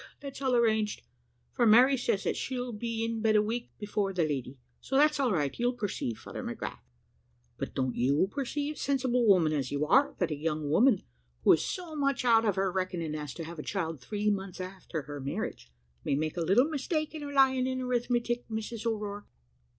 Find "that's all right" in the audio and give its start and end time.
4.97-5.59